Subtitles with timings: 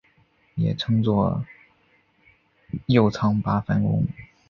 [0.55, 1.45] 也称作
[2.87, 4.03] 镰仓八幡宫。